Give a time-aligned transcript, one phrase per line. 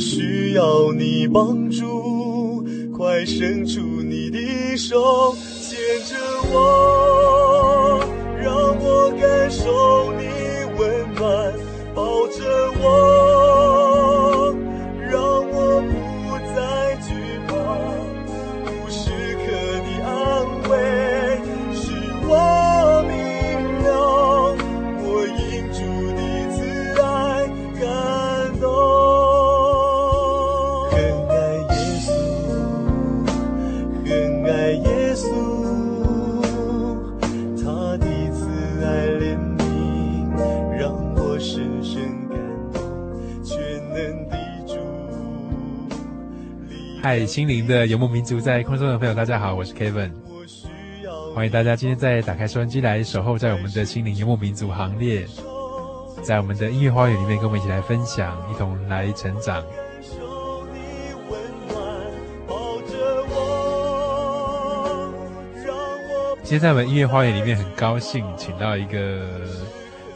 [0.00, 2.64] 需要你帮助
[2.96, 4.38] 快伸出你的
[4.74, 6.16] 手牵着
[6.50, 8.00] 我
[8.42, 9.99] 让我感受
[47.26, 50.10] 心灵的游牧民族，在空中的朋友，大家好，我是 Kevin，
[51.34, 55.26] 欢迎大家今天再打开收音机来守候在我们的心灵游牧民族行列，
[56.22, 59.62] 在我们的音乐花园里面，跟我们一起来分享，一同来成长。
[66.42, 69.24] 今天在我们音乐花园里面，很高兴请到一个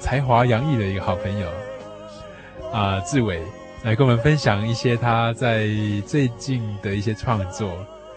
[0.00, 1.48] 才华洋溢的一个好朋友
[2.72, 3.40] 啊，志伟。
[3.84, 5.68] 来跟我们分享一些他在
[6.06, 7.70] 最近的一些创作，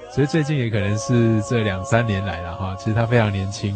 [0.10, 2.74] 其实最近也可能是这两三年来了哈。
[2.80, 3.76] 其实他非常年轻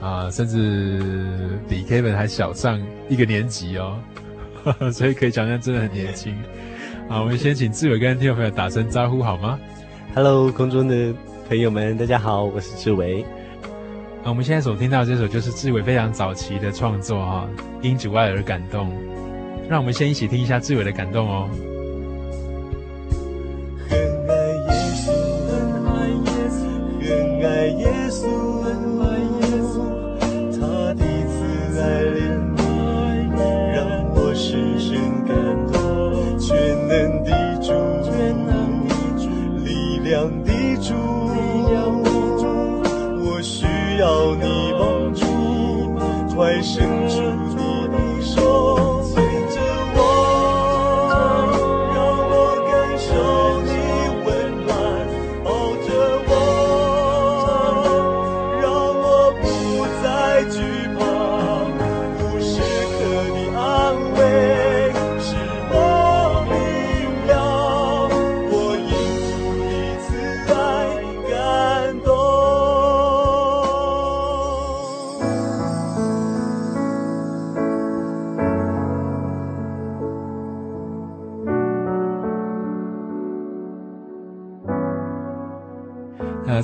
[0.00, 3.98] 啊，甚至比 Kevin 还小上一个年级哦，
[4.64, 6.34] 呵呵，所以可以讲讲真的很年轻。
[7.06, 9.58] 啊，我们先请志伟跟听众朋友打声招呼好吗
[10.14, 11.12] ？Hello，空中的
[11.50, 13.26] 朋友们，大家好，我是志伟。
[14.24, 17.46] 啊，我们现在所听到的这首就是志伟非常早期的创作哈，
[17.82, 18.90] 因主爱而感动。
[19.70, 21.48] 让我们先一起听一下志伟的感动哦。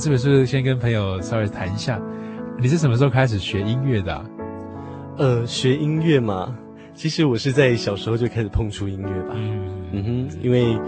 [0.06, 2.00] 是不是先跟朋友稍微谈一下，
[2.60, 4.24] 你是什么时候开始学音乐的啊？
[5.18, 6.56] 呃，学音乐嘛，
[6.94, 9.34] 其实我是在小时候就开始碰触音乐吧。
[9.34, 10.78] 嗯嗯哼，因为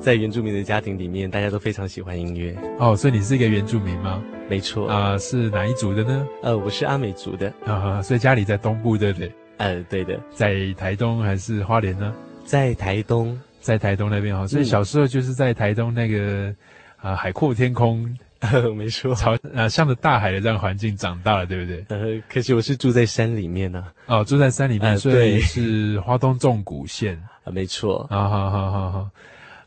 [0.00, 2.52] 在原住民的家庭里面，大家都非常喜欢音乐。
[2.80, 4.20] 哦，所以你是一个原住民吗？
[4.50, 4.88] 没错。
[4.88, 6.26] 啊、呃，是哪一族的呢？
[6.42, 7.52] 呃，我是阿美族的。
[7.64, 9.32] 啊，所以家里在东部，对不对？
[9.58, 10.18] 呃，对的。
[10.32, 12.12] 在台东还是花莲呢？
[12.44, 14.48] 在台东，在台东那边哈。
[14.48, 16.48] 所以小时候就是在台东那个
[16.96, 18.12] 啊、呃、海阔天空。
[18.52, 21.84] 呃， 没错，朝啊，向着大海的这样环境长大了，对不对？
[21.88, 24.18] 呃，可惜我是住在山里面呢、啊。
[24.18, 28.06] 哦，住在山里面，呃、所以是花东纵谷县啊，没错。
[28.10, 29.10] 啊，好好好好。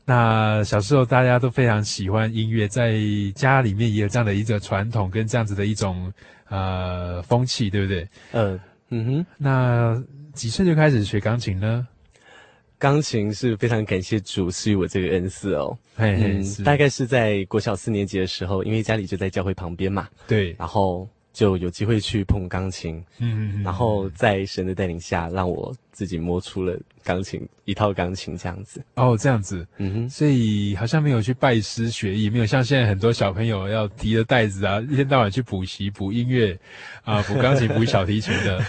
[0.06, 2.96] 那小时候大家都非常喜欢音乐，在
[3.36, 6.12] 家里面也有这样的一个传统跟这样子的一种
[6.50, 8.08] 呃风气，对不对？
[8.32, 8.60] 呃，
[8.90, 9.26] 嗯哼。
[9.38, 10.02] 那
[10.34, 11.86] 几岁就开始学钢琴呢？
[12.80, 28.80] 钢琴是非常感谢主赐予我这个恩赐哦，嘿嘿嗯，大概是在国小四年级的时候，因为家里就在教会旁边嘛，对，然后就有机会去碰钢琴，嗯，嗯，嗯，然后在神的带领下，让我自己摸出了钢琴一套钢琴这样子。
[28.94, 36.56] 哦，这样子，嗯哼，所以好像没有去拜师学艺，没有像现在很多小朋友要提着袋子啊，一天到晚去补习补音乐
[37.04, 38.64] 啊，补钢琴补小提琴的。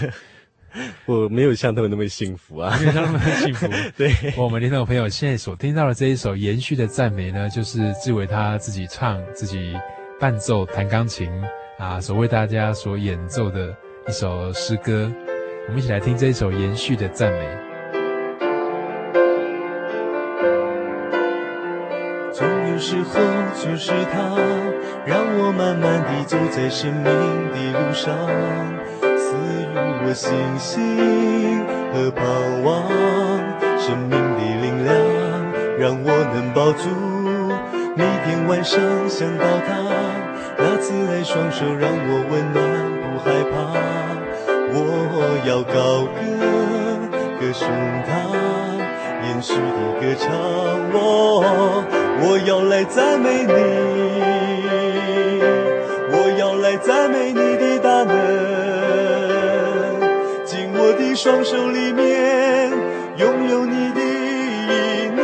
[1.07, 3.67] 我没有像他们那么幸福啊，没有像他们那么幸福。
[3.97, 9.75] 对，我们听众朋友现在所听到的这一首延续的赞美呢，就是志伟他自己唱、自己
[10.21, 11.31] 伴奏、弹钢琴
[11.79, 13.75] 啊，所为大家所演奏的
[14.09, 15.11] 一首诗歌。
[15.67, 17.47] 我们一起来听这一首延续的赞美。
[22.33, 23.21] 总有时候
[23.55, 24.37] 就是他，
[25.05, 28.98] 让我慢慢地走在生命的路上。
[30.09, 31.61] 我信心
[31.93, 32.25] 和盼
[32.65, 32.89] 望，
[33.79, 34.89] 生命的力量
[35.79, 36.89] 让我能抱住。
[37.95, 39.69] 每天晚上想到他，
[40.57, 42.57] 那慈爱双手让我温暖
[43.03, 43.53] 不害怕。
[44.73, 44.75] 我
[45.47, 46.19] 要高歌
[47.39, 47.69] 歌颂
[48.07, 48.09] 他，
[49.29, 49.61] 延续的
[50.01, 50.25] 歌唱。
[50.91, 50.97] 我
[52.23, 53.53] 我要来赞美你，
[56.13, 57.48] 我要来赞美你
[61.21, 62.71] 双手里面
[63.17, 65.21] 拥有你的意念，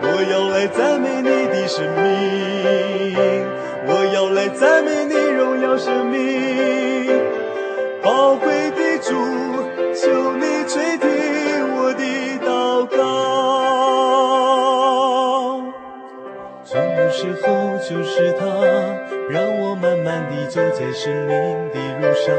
[0.00, 3.16] 我要来赞美你的生命，
[3.88, 7.10] 我要来赞美你荣耀生命。
[8.04, 9.12] 宝贵的主，
[9.92, 11.08] 求你垂听
[11.74, 12.04] 我的
[12.38, 12.96] 祷告。
[16.64, 17.46] 从有时候
[17.78, 18.46] 就是他，
[19.28, 22.32] 让我慢慢地走在生命的路上。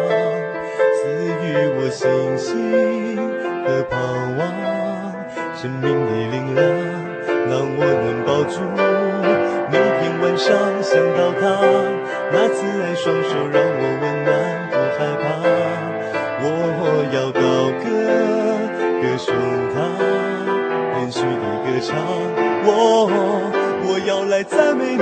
[1.45, 2.03] 予我信
[2.37, 3.17] 心
[3.65, 3.93] 和盼
[4.37, 4.41] 望，
[5.55, 6.59] 生命的力量
[7.49, 8.55] 让我能抱住。
[9.71, 10.45] 每天晚上
[10.81, 11.43] 想到他，
[12.31, 14.29] 那慈爱双手让我温暖
[14.71, 15.25] 不害怕。
[16.41, 16.45] 我
[17.13, 17.39] 要高
[17.81, 17.85] 歌
[19.01, 19.33] 歌颂
[19.73, 19.75] 他，
[20.99, 21.89] 延续的歌唱。
[22.67, 22.69] 我
[23.87, 25.01] 我要来赞美你，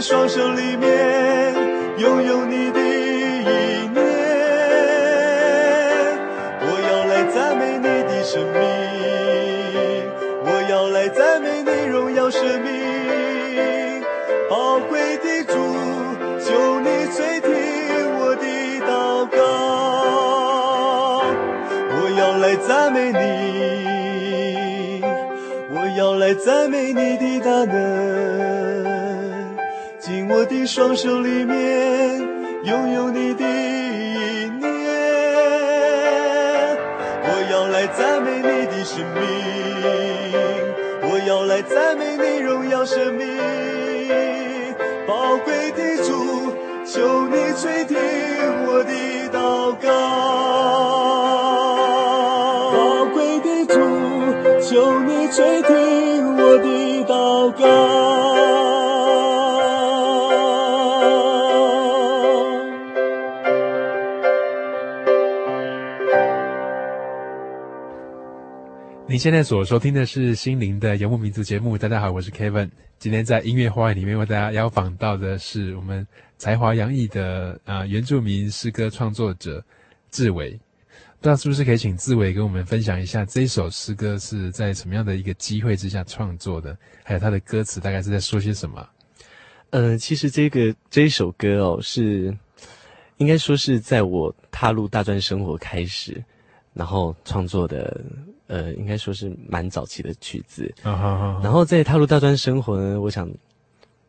[0.00, 1.54] 双手里面
[1.98, 3.96] 拥有你的意念，
[6.60, 8.54] 我要来赞美你的生命，
[10.44, 14.04] 我要来赞美你荣耀生命。
[14.48, 15.54] 宝贵的主，
[16.44, 17.48] 求你垂听
[18.20, 18.44] 我的
[18.86, 19.38] 祷告，
[21.90, 25.02] 我要来赞美你，
[25.74, 28.35] 我要来赞美你的大能。
[30.58, 32.18] 你双手里面
[32.64, 34.64] 拥有你的意念，
[37.22, 39.20] 我要来赞美你的生命，
[41.02, 43.26] 我要来赞美你荣耀生命。
[45.06, 46.54] 宝贵的主，
[46.86, 47.98] 求你垂听
[48.66, 48.92] 我的
[49.30, 49.86] 祷告。
[52.72, 53.74] 宝贵的主，
[54.62, 58.05] 求你垂听我的祷告。
[69.16, 71.78] 你现在所收听的是心灵的游牧民族节目。
[71.78, 72.68] 大家好，我是 Kevin。
[72.98, 76.06] 今天在音乐花园里面为大家邀访到的是我们
[76.36, 79.64] 才华洋溢的啊、原住民诗歌创作者
[80.10, 80.50] 志伟。
[80.50, 88.86] 不知道是不是可以请志伟跟我们分享一下这一首诗歌是在什么样的一个机会之下创作的，还有它的歌词大概是在说些什么？
[89.70, 92.36] 呃，其实这个这一首歌哦，是
[93.16, 96.22] 应该说是在我踏入大专生活开始，
[96.76, 98.00] 然后创作的。
[98.48, 101.42] 呃，应该说是蛮早期的曲子，uh.
[101.42, 103.28] 然后在踏入大专生活呢，我想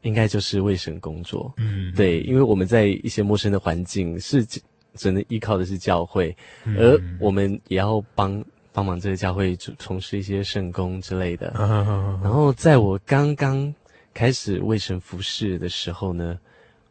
[0.04, 4.46] 应该就是为神工作，嗯、uh 对，因为我们在一些陌生的环境，是
[4.94, 11.56] 只能依靠的是教会，嗯、而我们也要帮帮忙这个教会从事一些圣工之类的。
[11.58, 13.74] 嗯、然后在我刚刚
[14.14, 16.38] 开始为神服侍的时候呢，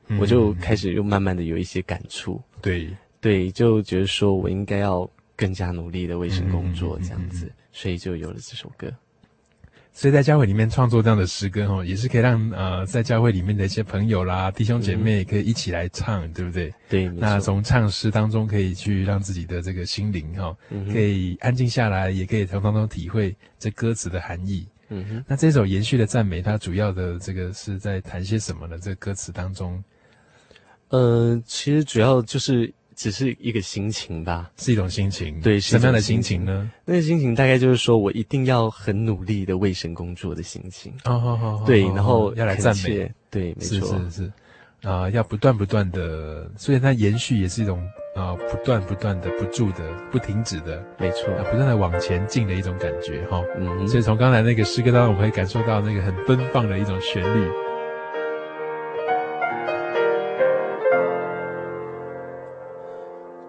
[0.09, 2.43] 嗯、我就开始又慢慢的有一些感触。
[2.61, 2.91] 对
[3.21, 8.91] 对，就觉得说我应该要更加努力的为神工作，这样子，嗯、所以就有了这首歌。
[9.93, 16.75] 所以在教会里面创作这样的诗歌哈，也是可以让呃在教会里面的一些朋友啦、弟兄姐妹可以一起来唱，嗯、对不对？
[16.89, 17.09] 对。
[17.09, 24.69] 那从唱诗当中可以去让自己的这个心灵哈，嗯、可以安静下来，也可以从当中体会这歌词的含义。
[24.91, 25.25] 嗯哼。
[25.27, 28.79] 那这首延续的赞美，它主要的这个是在谈些什么呢？
[28.79, 29.83] 这个歌词当中，
[30.89, 32.73] 呃，其实主要就是。
[32.97, 35.39] 只是一个心情吧，是一种心情。
[35.41, 36.71] 对，什么样的心情呢？
[36.85, 40.93] 那个心情大概就是说我一定要很努力的为神工作的心情。
[41.05, 41.67] 哦，好好好。
[41.67, 43.09] 对，然后要来赞美。
[43.31, 43.87] 对，没错。
[43.87, 44.33] 是是是。
[44.83, 47.79] 啊、呃，要不断不断的，所以它延续也是一种
[48.15, 49.79] 啊、呃，不断不断的、不住的、
[50.11, 51.33] 不停止的，没错。
[51.35, 53.43] 啊，不断的往前进的一种感觉，哈。
[53.59, 53.87] 嗯。
[53.89, 57.51] 所以从刚才那个诗歌当中，我们可以感受到那个很奔放的一种旋律。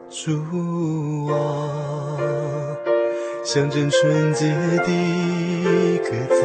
[0.09, 1.35] 主啊，
[3.43, 6.41] 象征纯洁的鸽子，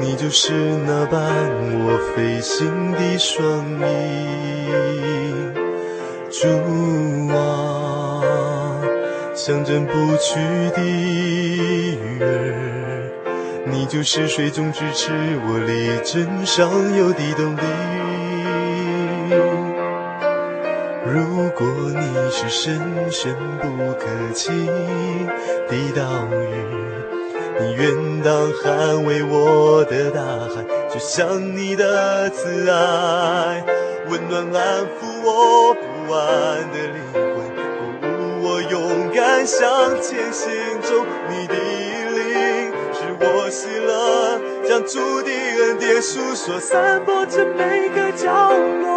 [0.00, 0.52] 你就是
[0.86, 3.38] 那伴我飞行的双
[3.78, 3.84] 翼。
[6.30, 6.48] 主
[7.34, 8.22] 啊，
[9.34, 10.40] 象征不屈
[10.74, 13.12] 的鱼儿，
[13.66, 15.12] 你就是水中支持
[15.46, 17.60] 我力争上游的动力。
[21.56, 22.80] 果你是深
[23.12, 24.66] 深不可及
[25.68, 26.44] 的岛屿，
[27.60, 33.64] 你愿当捍卫我的大海，就像你的慈爱，
[34.08, 37.22] 温暖安抚我不安的灵魂，
[38.00, 39.62] 鼓舞我勇敢向
[40.02, 40.50] 前行
[40.82, 41.06] 中。
[41.28, 48.50] 你的灵使我喜乐，将主的恩典述说，散播至每个角
[48.82, 48.93] 落。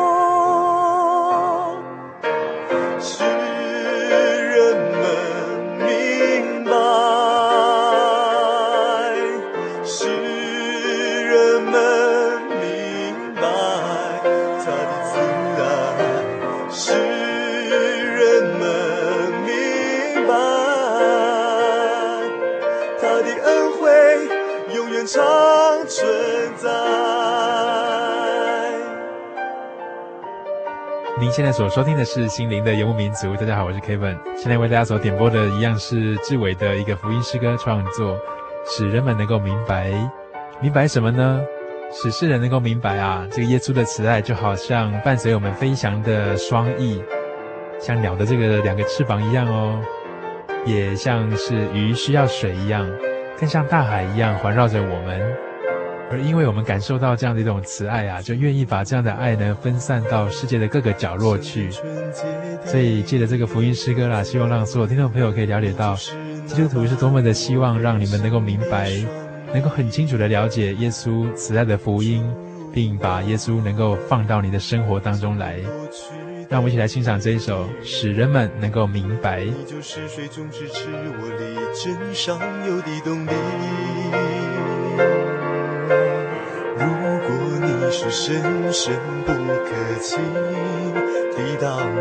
[31.37, 33.27] 现在所收听的是《心灵的游牧民族》。
[33.37, 34.17] 大家好，我是 Kevin。
[34.35, 38.19] 现在为大家所点播的一样是志伟的一个福音诗歌创作，
[38.65, 39.91] 使人们能够明白，
[40.59, 41.39] 明白什么呢？
[41.91, 47.03] 使世人能够明白啊，这个耶稣的慈爱就好像伴随我们飞翔的双翼，
[47.79, 49.79] 像鸟的这个两个翅膀一样哦，
[50.65, 52.89] 也像是鱼需要水一样，
[53.39, 55.37] 更像大海一样环绕着我们。
[56.09, 61.69] 而因为我们感受到这样的一种慈爱啊，就愿意把这样的爱呢分散到世界的各个角落去。
[62.65, 65.95] 所以借着这个福音诗歌啦，希望让所有听众朋友可以了解到，
[66.45, 68.91] 基督徒是多么的希望让你们能够明白，
[69.53, 72.23] 能够很清楚的了解耶稣慈爱的福音，
[72.73, 75.59] 并把耶稣能够放到你的生活当中来。
[76.49, 79.43] 让我们一起来欣赏这一首，使人们能够明白。
[79.43, 80.87] 你就是水中支持
[81.19, 84.56] 我力争上游的动力。
[88.09, 88.95] 是深深
[89.25, 89.69] 不可
[90.01, 90.15] 及
[91.35, 91.91] 的岛屿，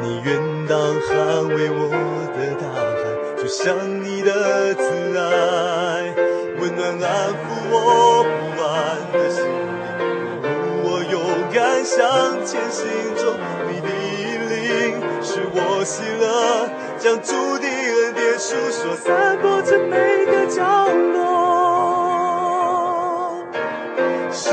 [0.00, 0.38] 你愿
[0.68, 1.90] 当捍卫我
[2.32, 2.96] 的大海，
[3.36, 4.30] 就像你的
[4.74, 4.82] 慈
[5.18, 6.14] 爱，
[6.60, 7.34] 温暖安抚
[7.68, 7.74] 我
[8.22, 8.28] 不
[8.62, 8.64] 安
[9.12, 10.44] 的心灵，
[10.84, 11.14] 我勇
[11.52, 11.98] 敢向
[12.44, 13.34] 前行中。
[13.68, 14.54] 你的引领
[15.20, 21.26] 使我喜乐，将主的恩典述说，散播在每个角落。
[24.38, 24.50] 是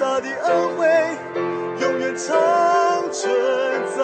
[0.00, 0.86] 大的恩惠
[1.78, 3.30] 永远长存
[3.94, 4.02] 在。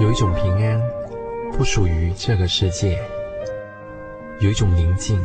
[0.00, 0.82] 有一种平安，
[1.52, 2.98] 不属于这个世界；
[4.40, 5.24] 有一种宁静，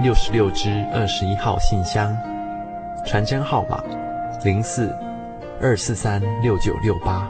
[0.00, 2.16] 六十六支二十一号信箱，
[3.04, 3.82] 传真号码
[4.42, 4.96] 零四
[5.60, 7.28] 二四三六九六八。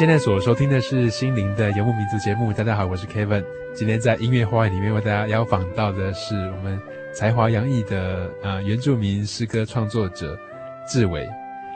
[0.00, 2.50] 现在所收听的是心灵的游牧民族节目。
[2.54, 3.44] 大家好，我是 Kevin。
[3.74, 6.80] 今天在音乐花园里面为大家邀访到的是我们
[7.12, 10.34] 才华洋溢的啊、原住民诗歌创作者
[10.88, 11.28] 志伟。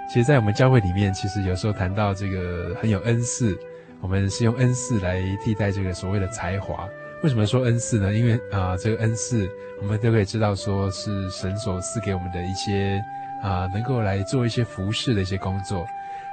[0.09, 3.55] 其实，在我们教会里面，其实有时候谈到这个很有恩赐，
[4.01, 6.89] 我们是用恩赐来替代这个所谓的才华。
[7.23, 8.15] 为什么说恩赐呢？
[8.15, 9.47] 因为啊、呃，这个恩赐
[9.83, 12.99] 我们都可以知道，说是神所赐给我们的一些
[13.43, 15.87] 啊、能够来做一些服侍的一些工作。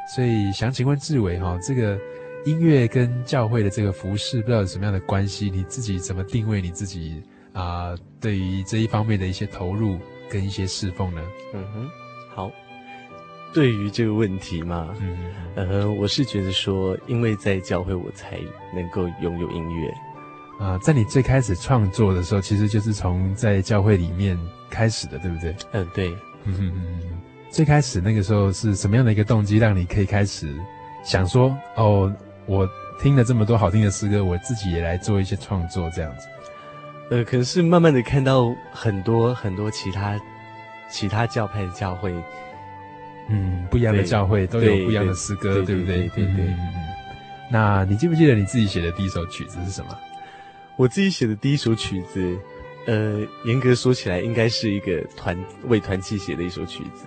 [0.08, 1.98] 所以想请问志伟哈，这个
[2.46, 5.50] 音乐跟教会的这个服饰，不知道有什么样的关系？
[5.50, 7.22] 你自己怎么定位你自己
[7.54, 7.98] 啊、呃？
[8.20, 9.98] 对于这一方面的一些投入
[10.30, 11.22] 跟一些侍奉呢？
[11.54, 11.90] 嗯哼，
[12.36, 12.52] 好。
[13.54, 15.18] 对于这个问题嘛，嗯
[15.56, 18.40] 哼，呃，我是觉得说，因为在教会，我才
[18.74, 19.90] 能够拥有音乐
[20.58, 20.80] 啊、呃。
[20.80, 25.56] 在你最开始创作的时候，其实就是从在教会里面开始的，对不对？
[25.74, 26.10] 嗯，对。
[26.46, 27.22] 嗯哼嗯哼。
[27.52, 30.56] 最开始那个时候是什么样的一个动机，让你可以开始
[31.04, 32.12] 想说，哦，
[32.46, 32.68] 我
[33.02, 36.28] 听了这么多好听的诗歌，我自己也来做一些创作这样子。
[37.10, 40.18] 呃，可能是慢慢的看到很多很多其他
[40.90, 42.14] 其他教派的教会，
[43.30, 46.08] 嗯，不一样的教会都有不一样的诗歌，对不对？
[46.08, 46.46] 对对，对，对，对。
[46.46, 46.58] 嗯，
[47.52, 49.94] 那你记不记得你自己写的第一首曲子是什么？
[50.78, 52.40] 我自己写的第一首曲子。
[52.88, 57.06] 呃，严格说起来，应该是一个团为团契写的一首曲子，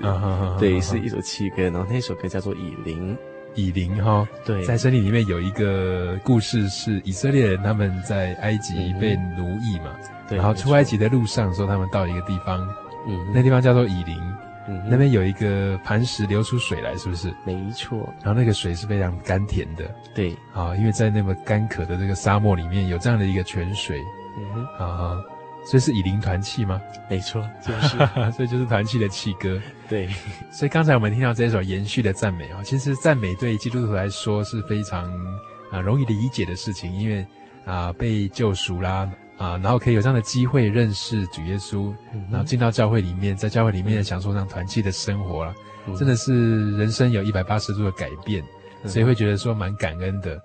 [0.59, 1.63] 对，是一首契歌。
[1.65, 3.17] 然后那首歌叫做《以琳》，
[3.57, 12.61] 以琳哈，对，在圣经里面有一个故事，是以色列人他们在埃及被奴役嘛，嗯、对，然后出埃及的路上说他们到一个地方，
[13.09, 14.17] 嗯，那地方叫做以琳，
[14.69, 17.35] 嗯，那边有一个磐石流出水来，是不是？
[17.45, 17.99] 没错。
[18.23, 23.99] 然后那个水是非常甘甜的，对，啊，因为在那么干渴的这个沙漠里面有这样的一个泉水，
[24.39, 25.21] 嗯哼，啊。
[25.65, 26.81] 所以是以灵团契吗？
[27.09, 27.97] 没错，就是，
[28.37, 29.61] 所以就是团契的契歌。
[29.89, 30.09] 对，
[30.51, 35.11] 所以刚才我们听到这首延续的赞美啊，其实赞美对基督徒来说是非常
[35.71, 37.27] 啊容易理解的事情，因为
[37.65, 41.95] 啊被救赎啦啊，然后可以有这样的机会认识主耶稣，
[42.31, 45.55] 然后进到教会里面，在教会里面享受这样团契的生活了，
[45.99, 48.45] 真的是人生有一百八十度的改变，
[48.85, 50.41] 所以会觉得说蛮感恩的。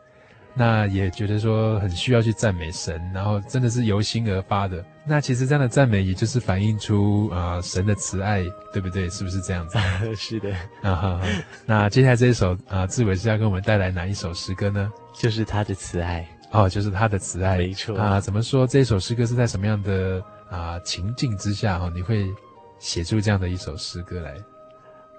[0.55, 4.83] 那也觉得说很需要去赞美神，然后真的是由心而发的。
[5.05, 9.09] 那其实这样的赞美，也就是反映出啊、呃、神的慈爱，对不对？
[9.09, 9.77] 是不是这样子？
[10.17, 10.51] 是的。
[10.81, 11.21] 啊哈哈。
[11.65, 14.91] 那接下来这一首啊，志伟是要给我们带来哪一首诗歌呢？
[15.13, 16.27] 就是他的慈爱。
[16.51, 17.57] 哦，就是他的慈爱。
[17.57, 17.97] 没错。
[17.97, 22.27] 啊，怎么说这首诗歌是在什么样的啊情境之下哈、啊，你会
[22.79, 24.35] 写出这样的一首诗歌来？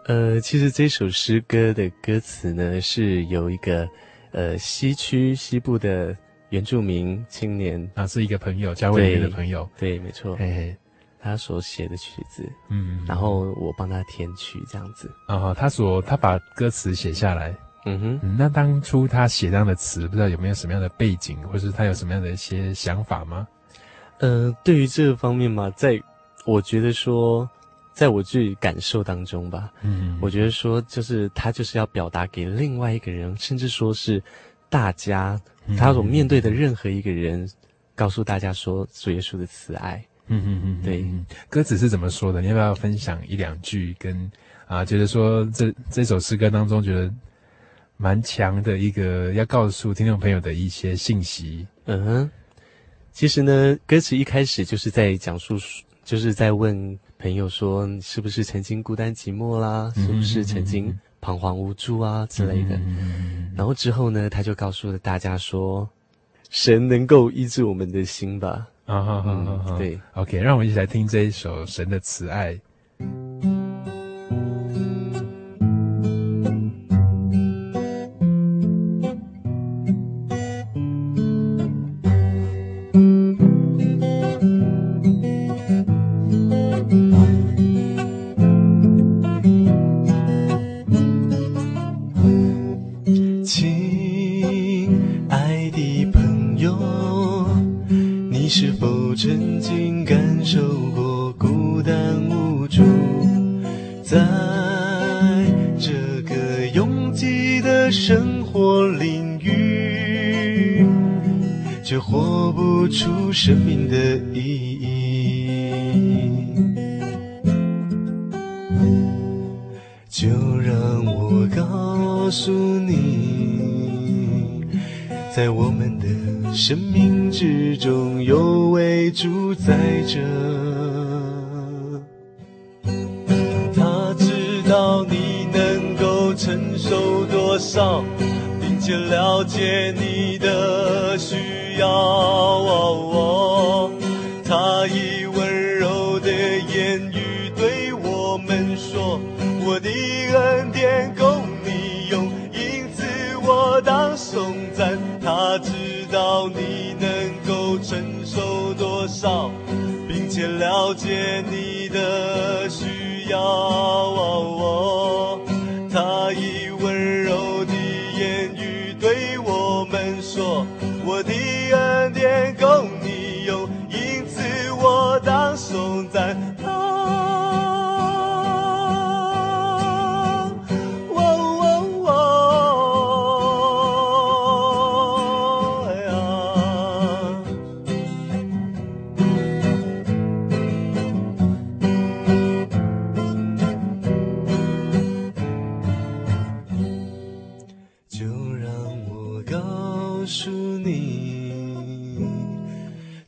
[0.06, 3.88] 呃，其实这首诗歌的歌词呢，是有一个。
[4.32, 6.16] 呃，西区西部的
[6.50, 7.90] 原住民青年。
[7.94, 10.76] 啊，是一个朋友，教会里面的朋友，对，对没错，嘿嘿，
[11.20, 15.10] 他所写的曲子，嗯，然后我帮他填曲，这样子。
[15.26, 17.54] 啊，他所他把歌词写下来，
[17.86, 18.20] 嗯哼。
[18.22, 23.46] 嗯，那当初他写这样的词，不知道有没有什么样的背景，或是他有什么样的一些想法吗？
[24.18, 26.00] 呃，对于这个方面嘛，在
[26.44, 27.48] 我觉得说。
[28.00, 34.22] 在我自己感受当中吧，嗯，我觉得说就是他就是要表达给另外一个人，甚至说是
[34.70, 35.38] 大家
[35.76, 37.46] 他所面对的任何一个人，
[37.94, 41.04] 告诉大家说主耶稣的慈爱，嗯嗯嗯，对，
[41.50, 42.40] 歌词是怎么说的？
[42.40, 44.16] 你要不要分享一两句跟？
[44.16, 44.30] 跟
[44.66, 47.12] 啊，觉得说这这首诗歌当中，觉得
[47.98, 51.66] 蛮强的一个要告诉听众朋友的一些信息。
[51.84, 52.30] 嗯哼，
[53.12, 55.58] 其实呢，歌词一开始就是在讲述，
[56.02, 59.92] 就是在问朋友说，是不是曾经孤单寂寞啦？
[59.94, 62.80] 是不是曾经彷徨无助啊之类的？
[63.54, 65.86] 然后之后呢，他就告诉了大家说，
[66.48, 68.66] 神能够医治我们的心吧。
[68.86, 72.54] 啊哈哈哈，对，OK，让我们一起来听这一首《神的慈爱》。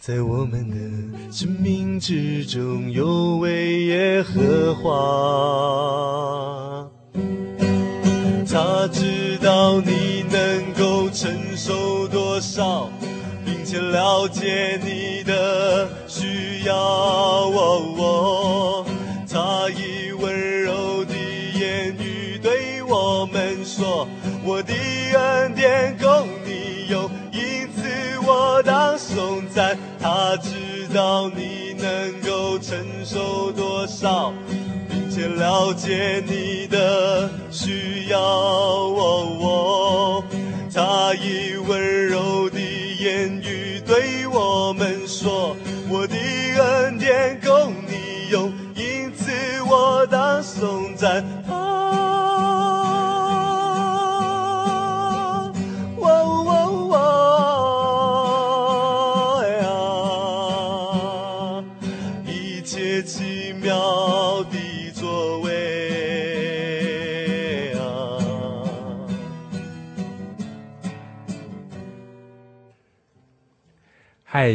[0.04, 0.74] 在我们的
[1.30, 4.90] 生命之中有位耶和华，
[8.50, 12.90] 他知道你能够承受多少，
[13.44, 14.91] 并且了解你
[34.02, 34.32] 少，
[34.90, 38.18] 并且了解你的需要。
[38.20, 40.24] 哦哦，
[40.74, 45.56] 他以温柔的言语对我们说
[45.88, 49.30] ：“我的恩典够你用，因此
[49.70, 51.24] 我当颂赞。”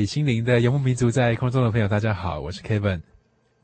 [0.06, 3.02] 心灵的游牧民族，在空中的朋友，大家好，我是 Kevin，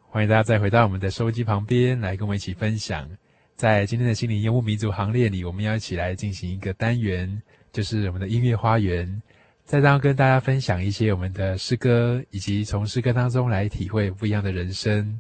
[0.09, 3.09] 欢迎大家再回到我们的收音机旁边来跟我们一起分享。
[3.55, 7.41] 在今天的心灵游牧民族行列里，我们要一起来进行一个单元，
[7.71, 9.21] 就是我们的音乐花园，
[9.63, 15.19] 在当跟大家分享一些我们的诗歌，以及从诗歌当中来体会不一样的人生。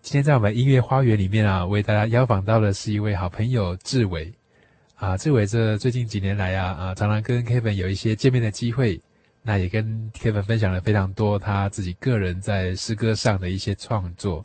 [0.00, 4.32] 今天在我们音乐花园里面啊，为大家邀访到的是一位好朋友志伟
[4.96, 9.00] 啊，志伟这最近几年来啊啊，常常跟 Kevin 有一些见面的机会。
[9.46, 14.42] 那也跟 Kevin 分享了非常多他自己个人在诗歌上的一些创作。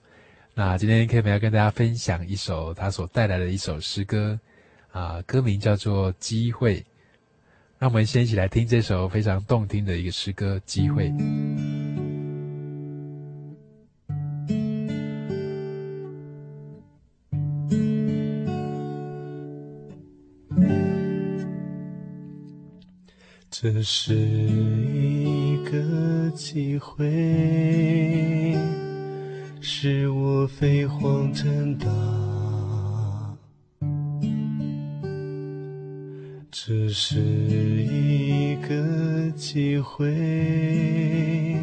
[0.53, 4.37] 那今天 Kevin 要跟大家分享一首他所带来的一首诗歌，
[4.91, 6.81] 啊，歌名叫做《机会》。
[7.77, 11.07] 那我们先一起来听这首非常动听的一个诗歌《机会》。
[23.61, 28.55] 这是一个机会，
[29.59, 31.85] 使我飞黄腾达。
[36.49, 41.57] 这是一个机会，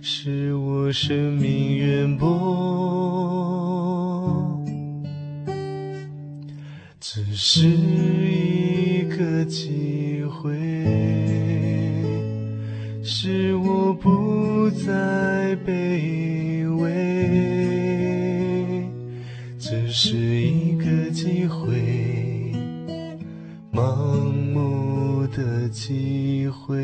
[0.00, 3.63] 使我生命远播。
[7.56, 10.52] 是一个机会。
[13.00, 16.90] 使我不再卑微，
[19.56, 22.52] 只是一个机会，
[23.72, 26.74] 盲目的机会。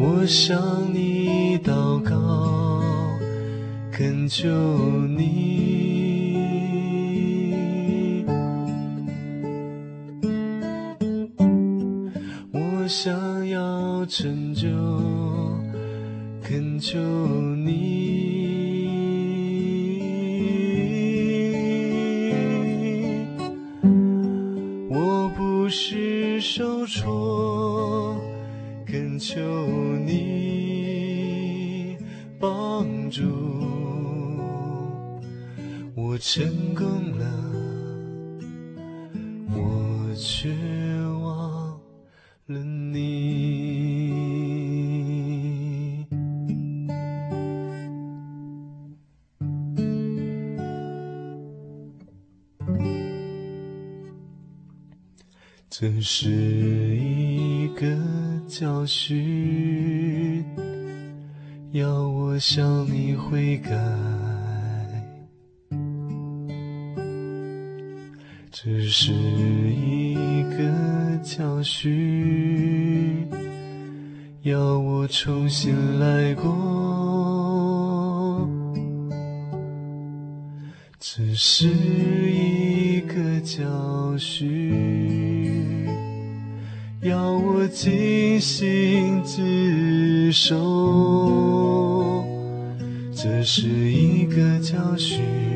[0.00, 1.15] 我想你
[4.38, 4.50] 求
[5.16, 5.16] 你。
[12.52, 14.68] 我想要成就，
[16.42, 17.86] 恳求你。
[24.90, 28.20] 我不是受挫，
[28.84, 29.40] 恳求
[30.04, 31.96] 你
[32.38, 33.22] 帮助。
[36.16, 37.26] 我成功了，
[39.50, 40.48] 我却
[41.20, 41.78] 忘。
[42.46, 42.96] 了你，
[55.68, 57.84] 这是一个
[58.48, 60.42] 教训，
[61.72, 64.15] 要我向你悔改。
[68.66, 70.58] 这是一个
[71.22, 73.24] 教训，
[74.42, 76.42] 要我重新来过。
[80.98, 85.86] 这是一个教训，
[87.02, 92.24] 要我尽心职守。
[93.14, 95.55] 这是一个教训。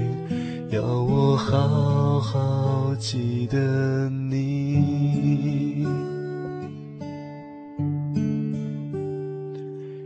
[0.70, 5.84] 要我好好记得你，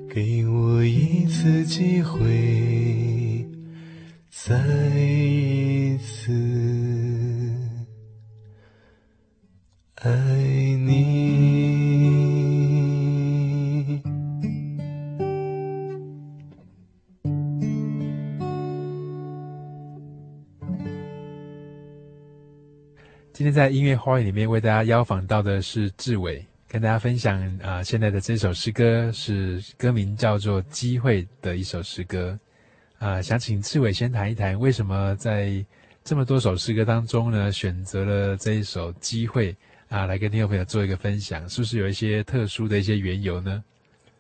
[0.09, 3.47] 给我一次机会，
[4.31, 4.55] 再
[23.55, 32.37] 在音乐花园里面为大家邀访到的是志伟，跟大家分享啊、现在的这首诗歌是歌名叫做《机会》的一首诗歌
[32.99, 35.65] 啊、想请志伟先谈一谈，为什么在
[36.03, 39.53] 这么多首诗歌当中呢，选择了这一首《机会》
[39.89, 43.63] 啊，来跟听众朋友做一个分享，是不是有一些特殊的一些缘由呢？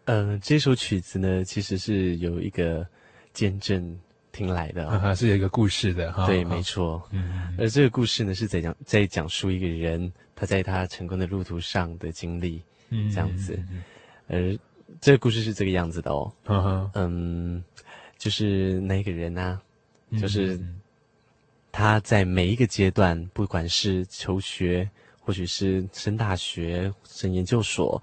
[0.05, 2.87] 呃，这首曲子呢，其实是有一个
[3.33, 3.99] 见证。
[4.35, 6.27] 听来的啊， 是有一个故事的哈。
[6.27, 7.01] 对，没错。
[7.12, 13.57] 嗯，而这个故事呢，是在讲在讲述一个人他在他成功的路途上的经历，嗯，这样子。
[14.27, 14.59] 而
[15.01, 16.33] 这个故事是这个样子的哦。
[16.47, 17.64] 嗯嗯，
[18.18, 19.61] 就是那个人呢，
[20.20, 20.61] 就是
[21.70, 24.88] 他在每一个阶段，不管是求学，
[25.20, 28.03] 或许是升大学、升研究所，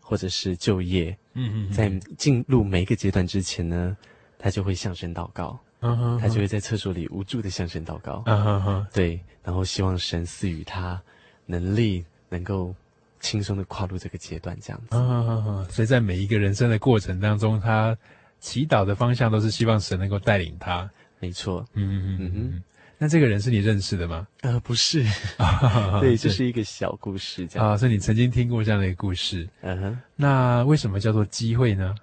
[0.00, 1.88] 或者是就业，嗯嗯，在
[2.18, 3.96] 进入每一个阶段之前呢。
[4.42, 6.18] 他就会向神祷告，uh.
[6.18, 8.86] 他就会在厕所里无助的向神祷告，uh.
[8.90, 10.98] 对，然后希望神赐予他
[11.44, 12.74] 能力，能够
[13.20, 14.96] 轻松的跨入这个阶段，这样子。
[14.96, 15.62] Uh.
[15.70, 17.94] 所以在每一个人生的过程当中，他
[18.38, 20.90] 祈祷的方向都是希望神能够带领他。
[21.18, 22.62] 没错，嗯嗯嗯嗯。
[22.96, 24.26] 那这个人是你认识的吗？
[24.40, 25.04] 呃，不是，
[26.00, 29.46] 对，这是一个小故事，这样啊，所以你曾经听过这样的一个故事。
[29.60, 29.98] 嗯哼、uh，huh.
[30.16, 31.94] 那为什么叫做机会呢？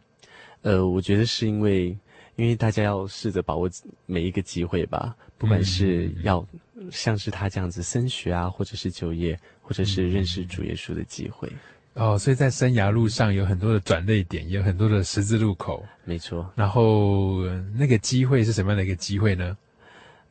[0.61, 1.97] 呃，我觉得是因为。
[2.37, 3.69] 因为大家要试着把握
[4.05, 6.45] 每一个机会吧，不管是要
[6.91, 11.51] 像是他这样子升学啊，或者是就业，或者是认识主耶稣的机会。
[11.95, 15.83] 哦，所以在生涯路上有很多的转捩点，也有很多的十字路口。
[16.05, 16.47] 没错。
[16.55, 17.43] 然后
[17.75, 19.57] 那个机会是什么样的一个机会呢？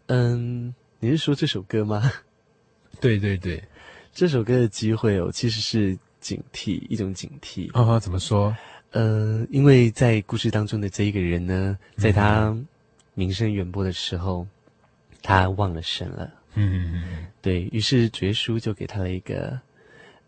[0.06, 2.12] 嗯，你是说这首歌吗？
[3.00, 3.60] 对对对，
[4.12, 7.68] 这首歌的机会哦，其实是警惕，一种警惕。
[7.74, 8.56] 哦，怎么说？
[8.92, 12.56] 呃，因为在故事当中的这一个人呢，在他
[13.14, 14.46] 名声远播的时候，
[15.22, 16.32] 他忘了神了。
[16.54, 19.60] 嗯嗯嗯，对，于是绝叔就给他了一个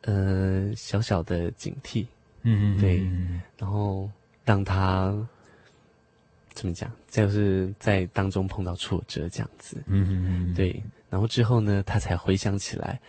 [0.02, 2.06] 呃小小的警惕。
[2.42, 3.02] 嗯嗯，对，
[3.58, 4.10] 然后
[4.44, 5.14] 让他
[6.52, 9.82] 怎么讲，就是在当中碰到挫折这样子。
[9.86, 13.00] 嗯嗯嗯，对，然后之后呢，他才回想起来，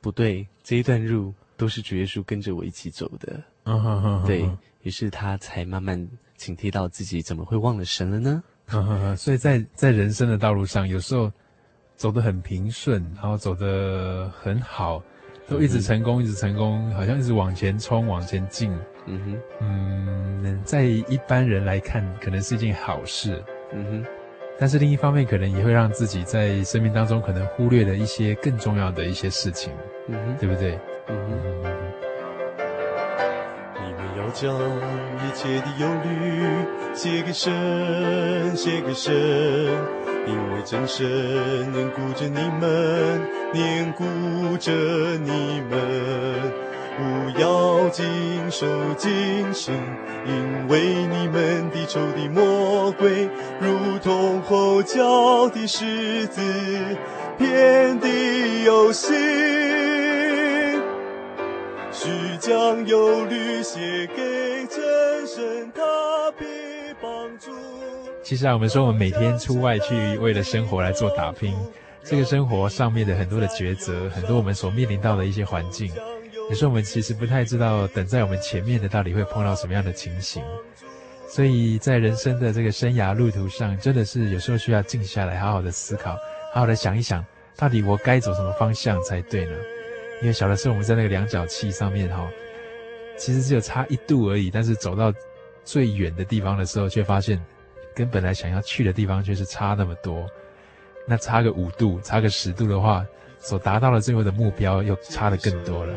[0.00, 3.38] 不对，这一段路都是主耶稣跟着我一起走的。
[3.64, 4.48] 嗯哼哼，对，
[4.80, 8.42] 于是他才慢慢警惕到自己怎么会忘了神了呢？
[8.68, 11.30] 嗯哼哼，所以在在人生的道路上，有时候
[11.96, 15.02] 走得很平顺，然后走得很好。
[15.48, 18.72] 都一直成功，一直成功，好像一直往前冲，往前进。
[19.06, 23.42] 嗯哼，嗯，在一般人来看，可能是一件好事。
[23.74, 24.04] 嗯哼，
[24.58, 29.72] 但是另一方面，可能也会让自己在生命当中可能忽略了一些更重要的一些事情。
[30.08, 30.78] 嗯哼，对不对？
[33.76, 36.08] 你们要将一切的忧虑
[36.94, 39.12] 写给神，写给神。
[40.26, 43.20] 因为真神念顾着你们，
[43.52, 44.04] 念顾
[44.58, 46.52] 着你们，
[46.96, 47.00] 不
[47.40, 48.04] 要谨
[48.50, 48.66] 守
[48.98, 49.74] 警醒，
[50.26, 56.42] 因为你们的仇敌魔鬼，如同吼叫的狮子，
[57.38, 59.16] 遍地游行，
[62.02, 62.08] 须
[62.38, 65.82] 将忧虑写给真神，他
[66.38, 66.46] 必
[66.98, 67.50] 帮助。
[68.22, 71.54] 其实啊，我们说我们每天出外去为了生活来做打拼，
[72.02, 75.92] 这个生活上面的很多的抉择，很多我们所面临到的一些环境，
[76.48, 80.42] 有时候我们其实不太知道等在我们前面的到底会碰到什么样的情形。
[81.28, 86.12] 所以在人生的这个生涯路途上，真的是有时候需要静下来，好好的思考，
[86.54, 87.22] 好好的想一想，
[87.58, 89.52] 到底我该走什么方向才对呢？
[90.20, 92.30] 因为小的时候我们在那个量角器上面哈，
[93.16, 95.12] 其实只有差一度而已，但是走到
[95.64, 97.40] 最远的地方的时候，却发现。
[97.92, 100.24] 跟本来想要去的地方却是差那么多，
[101.08, 103.04] 那差个五度，差个十度的话，
[103.40, 105.92] 所达到的最后的目标又差得更多了。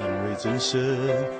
[0.00, 0.78] 因为真神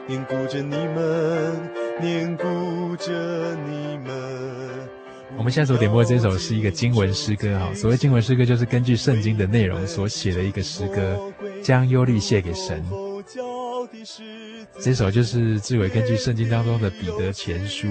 [0.06, 1.70] 念顾着你们，
[2.00, 4.88] 念顾着你们。
[5.36, 12.84] 我们现在所点播的这首是一个经文诗歌哈，所谓经文诗歌就是根据圣经的内容所写的一个诗歌，将忧虑卸给神。
[14.80, 17.88] 这首就是志伟根据圣经当中的彼得前书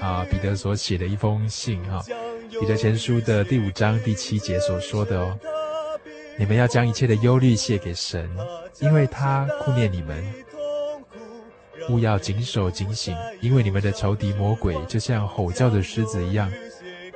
[0.00, 2.02] 啊，彼得所写的一封信哈，
[2.60, 5.38] 彼得前书的第五章第七节所说的哦，
[6.38, 8.28] 你们要将一切的忧虑卸给神，
[8.80, 10.22] 因为他顾念你们，
[11.88, 16.50] 勿要谨守警醒，因为你们的仇敌魔鬼就像吼叫的狮子一样，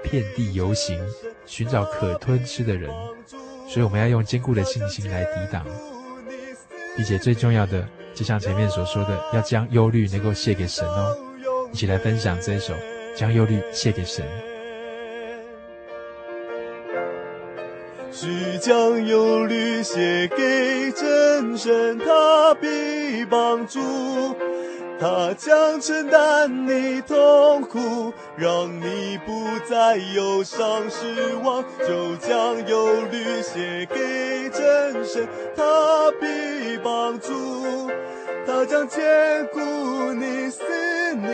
[0.03, 0.99] 遍地游行，
[1.47, 2.91] 寻找可吞吃的人，
[3.69, 5.65] 所以我们要用坚固的信心来抵挡，
[6.97, 7.87] 并且最重要的。
[8.15, 11.15] 就像前面所说的，要将忧虑能够卸给神哦，
[11.71, 12.73] 一起来分享这一首
[13.15, 14.25] 《将忧虑卸给神》。
[18.19, 23.79] 须将忧虑写给真神，他必帮助。
[24.99, 37.91] 他将承担你痛苦，让你不再忧伤失望，就将忧虑写给真神，他必帮助，
[38.47, 39.61] 他将坚固
[40.15, 40.63] 你赐
[41.17, 41.29] 你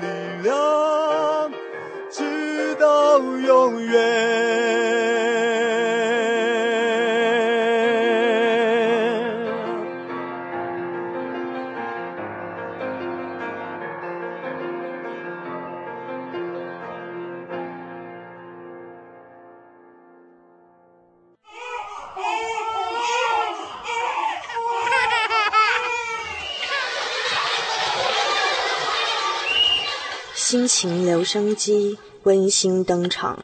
[0.00, 1.52] 力量，
[2.10, 5.01] 直到永远。
[30.52, 33.38] 心情留声机温馨登场。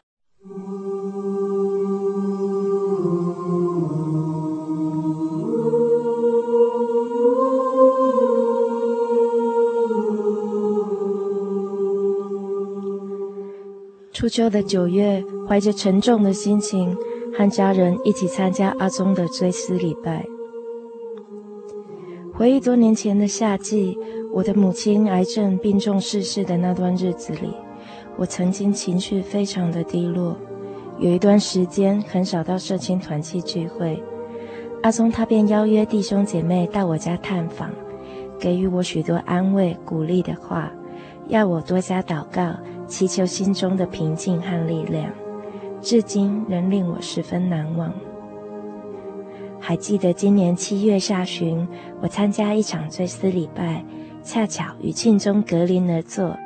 [14.13, 16.95] 初秋的九月，怀着沉重的心情，
[17.35, 20.23] 和家人一起参加阿宗的追思礼拜。
[22.39, 23.99] 回忆多年前的夏季。
[24.31, 27.51] 我的母亲癌症病重逝世的那段日子里，
[28.15, 30.37] 我曾经情绪非常的低落，
[30.99, 34.01] 有一段时间很少到社青团契聚会。
[34.83, 37.71] 阿松他便邀约弟兄姐妹到我家探访，
[38.39, 40.71] 给予我许多安慰鼓励的话，
[41.27, 42.55] 要我多加祷告，
[42.87, 45.11] 祈求心中的平静和力量，
[45.81, 47.91] 至今仍令我十分难忘。
[49.59, 51.67] 还记得今年七月下旬，
[52.01, 53.83] 我参加一场追思礼拜。
[54.21, 56.37] 恰巧与庆宗隔邻而坐，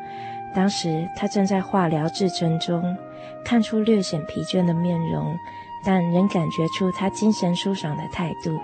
[0.56, 2.84] 当时他正在化疗治疗中，
[3.44, 5.36] 看出略显疲倦的面容，
[5.84, 8.58] 但仍感觉出他精神舒爽的态度。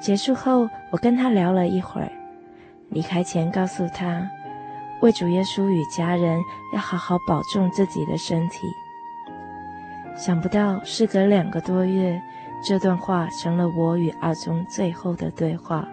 [0.00, 2.10] 结束后，我跟他聊了一会儿，
[2.88, 4.28] 离开前告诉他，
[5.02, 6.40] 为主耶稣与家人
[6.72, 8.58] 要好好保重自己的身体。
[10.16, 12.20] 想不到事隔两个多月，
[12.62, 15.88] 这段话成了我与阿宗最后的对话。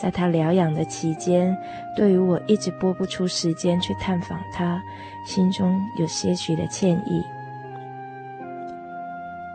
[0.00, 1.56] 在他疗养的期间，
[1.96, 4.80] 对于我一直拨不出时间去探访他，
[5.24, 7.24] 心中有些许的歉意。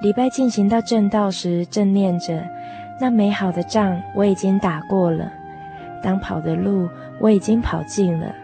[0.02, 2.46] 礼拜进行到正道时，正念着，
[3.00, 5.32] 那美好的仗我已经打过了，
[6.04, 6.90] 当跑的路
[7.22, 8.36] 我已经跑尽了，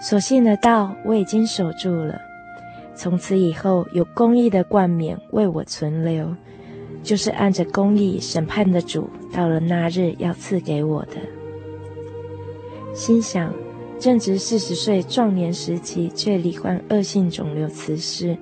[0.00, 2.20] 所信的道我已经守住了。
[2.96, 6.34] 从此以后，有公义的冠冕为我存留。
[7.08, 11.12] 就是按着公义审判的主，到了那日要赐给我的。
[12.92, 13.50] 心想，
[13.98, 18.36] 正值四十岁壮年时期，却罹患恶性肿瘤辞世，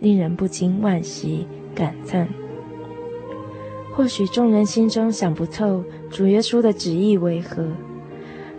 [0.00, 1.46] 令人不禁惋惜
[1.76, 2.28] 感叹。
[3.94, 7.68] 或许众人心中想不透主耶稣的旨意为何，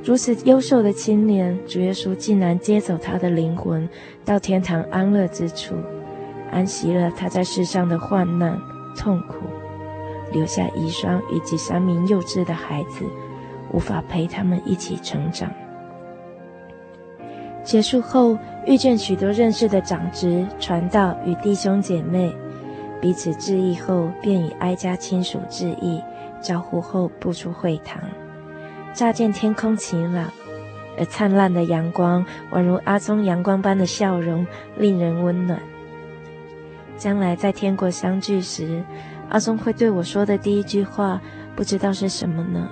[0.02, 3.90] 如此优秀的青年，主耶稣竟然接走他的灵魂，
[4.24, 5.76] 到天堂安乐之处，
[6.50, 8.58] 安息了他在世上的患难。
[8.98, 9.36] 痛苦，
[10.32, 13.06] 留下遗孀以及三名幼稚的孩子，
[13.72, 15.50] 无法陪他们一起成长。
[17.64, 22.34] 结束后，遇见许多认识的长执、传道与弟兄姐妹，
[23.00, 26.02] 彼此致意后，便与哀家亲属致意，
[26.42, 28.02] 招呼后步出会堂。
[28.94, 30.32] 乍见天空晴朗，
[30.98, 35.60] 而灿烂的阳光宛如阿宗阳光般的笑容，令人温暖。
[36.98, 38.84] 将来在天国相聚时，
[39.30, 41.22] 阿松会对我说的第一句话，
[41.56, 42.68] 不知道是什么呢？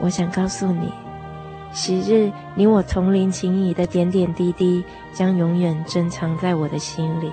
[0.00, 0.92] 我想告诉你，
[1.72, 7.32] 昔日你我同龄情谊的点点滴滴，将永远珍藏在我的心里。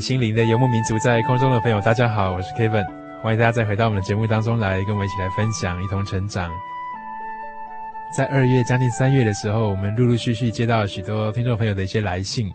[0.00, 2.84] 心灵的游牧民族，在空中的朋友，大家好，我是 Kevin，
[3.22, 6.50] 欢迎大家再回到我们的节目当中来，跟我们一起来分享，一同成长。
[8.16, 12.50] 在二月将近三月的时候，我们陆陆续续接到许多听众朋友的一些来信，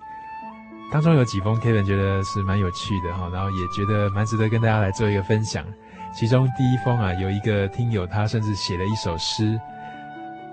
[0.91, 5.65] 当中有几封 Kevin 觉得是蛮有趣的哈，然后也觉得蛮值得跟大家来做一个分享。
[6.13, 9.59] 其中第一封啊，有一个听友他甚至写了一首诗，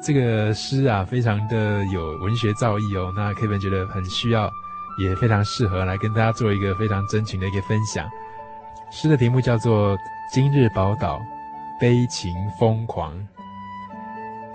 [0.02, 4.50] 这个诗啊非常的有文学造诣哦，那 Kevin 觉得很需要。
[4.98, 8.08] 也非常适合来跟大家做一个非常真情的一个分享。
[8.90, 9.96] 诗的题目叫做
[10.32, 11.20] 《今日宝岛，
[11.80, 13.14] 悲情疯狂》。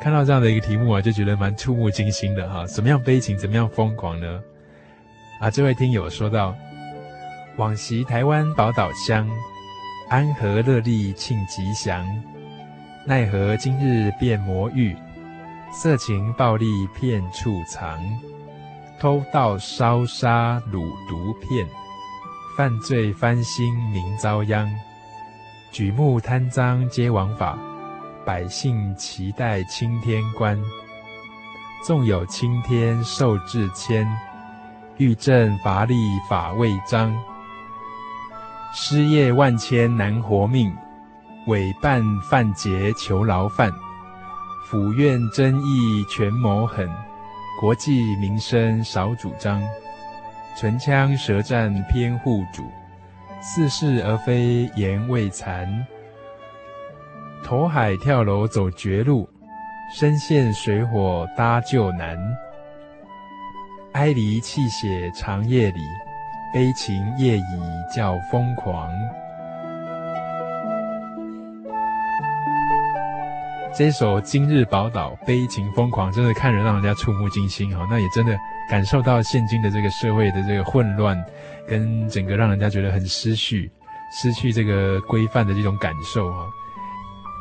[0.02, 2.66] 看到这样的一个题目啊，就觉得蛮触目惊心的哈。
[2.66, 4.42] 怎么样悲情，怎么样疯狂呢？
[5.40, 6.54] 啊，这位听友说道：
[7.56, 9.30] 往昔台湾宝岛乡，
[10.10, 12.06] 安和乐利庆吉祥，
[13.06, 14.96] 奈何今日变魔域，
[15.72, 16.66] 色情暴力
[17.00, 17.98] 遍处藏，
[19.04, 21.68] 偷盗烧杀掳毒骗，
[22.56, 24.74] 犯罪翻新民遭殃，
[25.74, 27.60] 举目贪赃皆枉法。
[28.26, 30.58] 百姓期待青天观，
[31.86, 34.08] 纵有青天受制迁，
[34.96, 35.96] 欲正乏力
[36.30, 37.14] 法未彰。
[38.74, 40.74] 失业万千难活命，
[41.48, 43.70] 委办犯劫求牢犯。
[44.66, 46.90] 府院争议权谋狠，
[47.64, 49.64] 国计民生少主张。
[50.54, 52.70] 唇枪舌战偏护主，
[53.42, 55.66] 似是而非言未惭。
[57.42, 59.30] 投海跳楼走绝路，
[59.96, 62.18] 身陷水火搭救难。
[63.94, 65.80] 哀离泣血长夜里，
[66.54, 68.92] 悲情夜已叫疯狂。
[73.76, 78.38] 这首《今日宝岛悲情疯狂》真的看人让人家触目惊心哈，那也真的
[78.70, 81.18] 感受到现今的这个社会的这个混乱，
[81.68, 83.72] 跟整个让人家觉得很失序、
[84.12, 86.46] 失去这个规范的这种感受哈。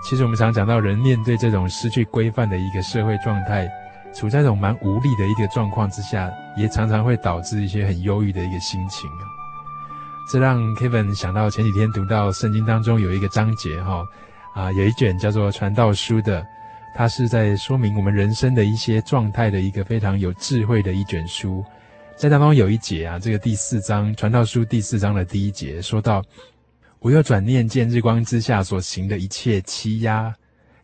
[0.03, 3.71] 其实我们常常讲到，人面对这种失去规范的一个社会状态，
[4.15, 9.29] 处在一种蛮无力的一个状况之下，也常常会导致一些很忧郁的一个心情啊。
[10.31, 14.03] 这让 Kevin 想到前几天读到圣经当中有一个章节哈，
[14.55, 16.47] 啊，有一卷叫做《传道书》的，
[16.95, 21.65] 它是在说明我们人生的一些状态的一个非常有智慧的一卷书。
[22.17, 26.23] 在当中有一节啊，这个第四章《传道书》第四章的第一节说到。
[27.01, 30.33] 我又转念见日光之下所行的一切欺压，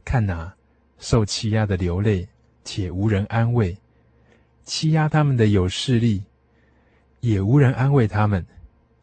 [0.04, 0.56] 看哪、啊，
[0.98, 2.26] 受欺压的流泪，
[2.64, 3.72] 且无人安慰；
[4.64, 6.24] 欺压他们的有势力，
[7.20, 8.44] 也无人安慰他们。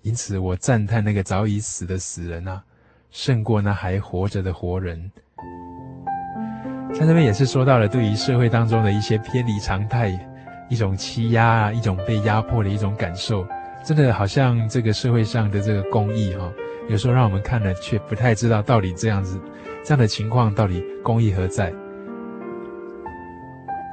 [0.01, 2.61] 因此，我赞叹那个早已死的死人啊，
[3.15, 5.09] 胜过那还活着的活人。
[6.93, 10.11] 在这边也是说到了对于社会当中的一些偏离常态，
[10.67, 13.47] 一种欺压啊，一种被压迫的一种感受，
[13.85, 16.53] 真的好像这个社会上的这个公益哈、哦。
[16.89, 19.39] 有时候让我们看了却不太知道到底这样子，
[19.81, 21.71] 这样的情况到底公益何在？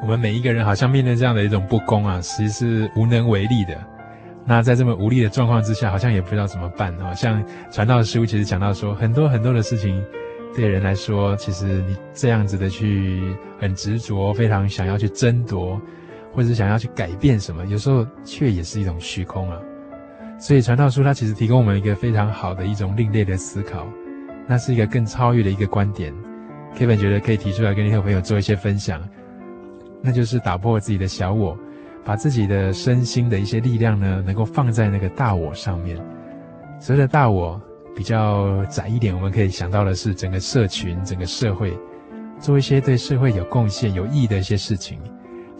[0.02, 3.91] 我们每一个人好像面对这样的一种不公啊，其实是无能为力的。
[4.44, 7.14] 那在这么无力的状况之下，好像也不知道怎么办啊。
[7.14, 10.04] 像传道书其实讲到说，很多很多的事情，
[10.54, 15.80] 对人来说，其实你这样子的去很执着，非常想要去争夺，
[16.32, 19.58] 或者是想要去改变什么，有时候却也是一种虚空啊。
[20.38, 23.86] 所以传道书它其实提供我们一个非常好的一种另类的思考，
[24.48, 26.12] 那是一个更超越的一个观点。
[26.76, 29.00] Kevin 觉得可以提出来跟你的朋友做一些分享，
[30.02, 31.56] 那就是打破自己的小我，
[32.04, 35.96] 把自己的身心的一些力量呢，能够放在那个大我上面。
[36.80, 37.60] 所谓的大我
[37.94, 41.76] 比较窄一点，我们可以想到的是整个社群、整个社会，
[42.40, 44.98] 做一些对社会有贡献、有意义的一些事情。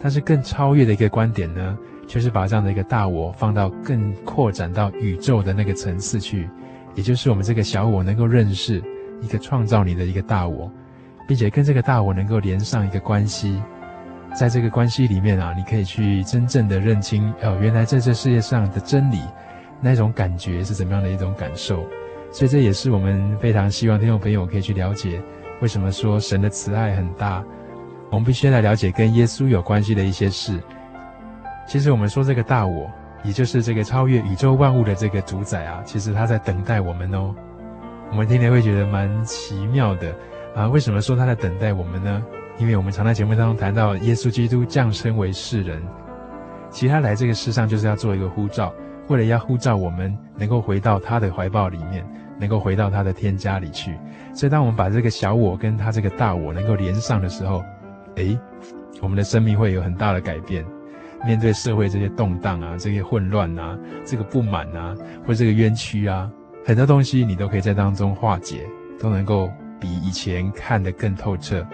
[0.01, 6.49] 但是更超越的一个观点呢，就是把这样的一个大我放到更扩展到宇宙的那个层次去，
[6.93, 8.83] 也就是我们这个小我能够认识
[9.21, 10.69] 一个创造你的一个大我，
[11.25, 13.61] 并且跟这个大我能够连上一个关系，
[14.33, 19.19] 在这个关系里面啊，你可以去真正的认清哦，原来在这世界上的真理，
[19.79, 21.85] 那种感觉是怎么样的一种感受。
[22.31, 25.21] 所以这也是我们非常希望听众朋友可以去了解，
[25.61, 27.43] 为什么说神的慈爱很大，
[28.09, 30.59] 我们必须来了解跟耶稣有关系的一些事。
[31.67, 32.89] 其实我们说这个大我，
[33.23, 37.33] 也就是这个超越宇宙万物的这个主宰啊，其实他在等待我们哦。
[38.09, 40.11] 我们听天会觉得蛮奇妙的
[40.55, 40.67] 啊。
[40.67, 42.23] 为什么说他在等待我们呢？
[42.57, 45.81] 因为我们常在节目当中谈到耶稣基督降生为世人，
[46.69, 48.73] 其实他来这个世上就是要做一个呼召，
[49.07, 52.05] 为了要呼召我们能够回到他的怀抱里面，
[52.39, 53.97] 能够回到他的天家里去。
[54.33, 57.63] 所以当我们把这个小我跟他这个大我能够连上的时候，
[58.15, 58.37] 诶，
[59.01, 60.65] 我们的生命会有很大的改变。
[61.25, 64.93] 面对社会这些动荡啊，这些混乱啊，这个不满啊，
[65.25, 66.29] 或这个冤屈啊，
[66.65, 68.67] 很多东西你都可以在当中化解，
[68.99, 69.49] 都能够
[69.79, 71.65] 比以前看得更透彻，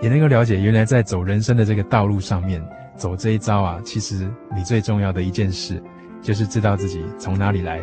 [0.00, 2.62] 也能够了解原来在走人生的这个道路上面
[2.96, 5.82] 走这一遭啊，其实你最重要的一件事，
[6.22, 7.80] 就是知道自己从哪里来，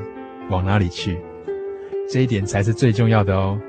[0.50, 1.20] 往哪里去，
[2.10, 3.60] 这一点才是最重要的哦。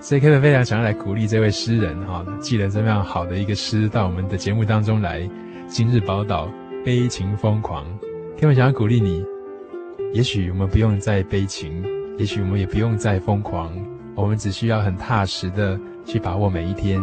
[0.00, 5.28] 所以 k e v 非常想要来鼓励这位诗人哈，寄了这么样好的一个诗到我们的节目当中来。
[5.68, 6.50] 今日宝岛
[6.84, 7.86] 悲情疯狂
[8.36, 9.24] ，Kevin 想要鼓励你，
[10.12, 11.82] 也许我们不用再悲情，
[12.18, 13.72] 也许我们也不用再疯狂，
[14.14, 17.02] 我们只需要很踏实的去把握每一天，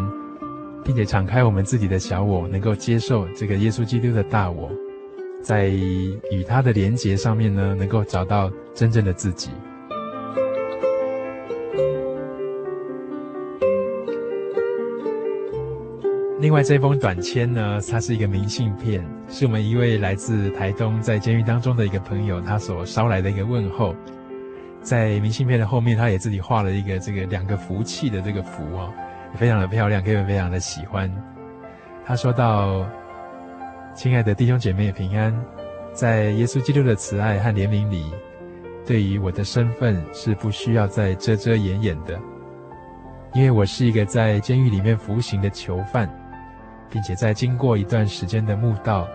[0.83, 4.69] 并且敞开我们自己的小我，能够接受这个耶稣基督的大我，
[5.41, 9.49] 在与他的连结上面呢，能够找到真正的自己。
[16.39, 23.93] 另外，这封短签呢，它是一个明信片，是我们一位来自台东在监狱当中的一个朋友，他所捎来的一个问候。
[24.89, 28.91] 在明信片的后面，他也自己画了一个这个两个福气的这个福哦，
[29.35, 31.07] 非常的漂亮给人非常的喜欢。
[32.03, 32.89] 他说到
[33.93, 35.31] ：“亲爱的弟兄姐妹平安，
[35.93, 38.11] 在耶稣基督的慈爱和怜悯里，
[38.83, 42.19] 对于我的身份是不需要再遮遮掩掩的，
[43.35, 46.09] 因为我是一个在监狱里面服刑的囚犯。”
[46.89, 49.07] 并且在经过一段时间的慕道，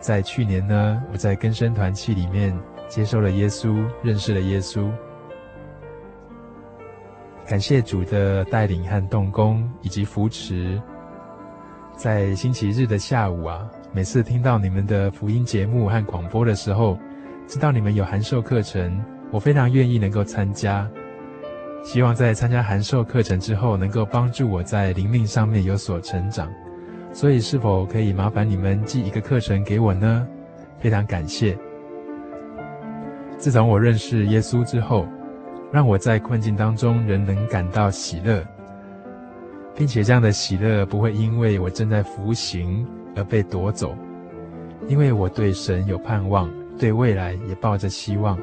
[0.00, 2.54] 在去年呢，我在更生团契里面
[2.88, 4.92] 接受了耶稣，认识了耶稣。
[7.46, 10.80] 感谢主的带领和动工以及扶持。
[11.94, 16.98] 在星期日的下午啊，每次听到你们的福音节目和广播的时候，
[17.46, 18.98] 知道你们有函授课程，
[19.30, 20.88] 我非常愿意能够参加。
[21.84, 26.50] 希望在参加函授课程之后，能够帮助我在灵命上面有所成长。
[27.12, 30.26] 所以，是否可以麻烦你们寄一个课程给我呢？
[30.78, 31.56] 非常感谢。
[33.36, 35.06] 自从我认识耶稣之后，
[35.74, 38.46] 让我在困境当中仍能感到喜乐，
[39.74, 43.92] 并且这样的喜乐不会因为我正在服刑而被夺走，
[44.86, 46.48] 因为我对神有盼望，
[46.78, 48.38] 对未来也抱着希望，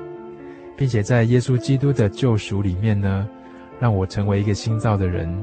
[0.76, 3.26] 并且在耶稣基督的救赎里面呢，
[3.80, 5.34] 让我成为一个新造的人。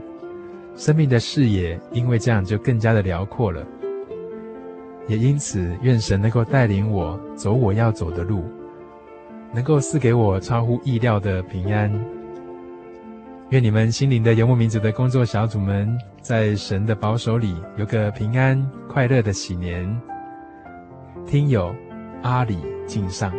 [0.76, 3.66] 生命的视野，因为这样就更加的辽阔了。
[5.07, 8.45] 也因此，愿神能够带领我走我要走的路，
[9.53, 11.92] 能够赐给我超乎意料的平安。
[13.51, 19.88] 愿你们心灵的游牧民族的工作小组们，在神的保守里有个平安快乐的喜年。
[21.26, 21.74] 听友
[22.22, 23.32] 阿里敬上。